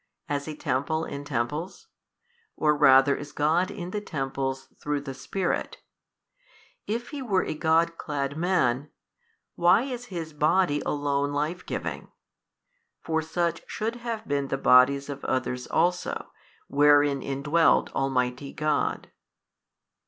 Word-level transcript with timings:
as 0.27 0.47
a 0.47 0.55
Temple 0.55 1.05
in 1.05 1.23
temples? 1.23 1.85
or 2.55 2.75
rather 2.75 3.15
as 3.15 3.31
God 3.31 3.69
in 3.69 3.91
the 3.91 4.01
temples 4.01 4.67
through 4.79 5.01
|213 5.01 5.05
the 5.05 5.13
Spirit? 5.13 5.77
If 6.87 7.09
He 7.09 7.21
were 7.21 7.43
a 7.43 7.53
God 7.53 7.99
clad 7.99 8.35
man, 8.35 8.89
why 9.53 9.83
is 9.83 10.05
His 10.05 10.33
Body 10.33 10.81
alone 10.87 11.33
Life 11.33 11.63
giving? 11.67 12.07
for 12.99 13.21
such 13.21 13.61
should 13.69 13.97
have 13.97 14.27
been 14.27 14.47
the 14.47 14.57
bodies 14.57 15.07
of 15.07 15.23
others 15.25 15.67
also, 15.67 16.31
wherein 16.67 17.21
indwelt 17.21 17.93
Almighty 17.93 18.53
God. 18.53 19.11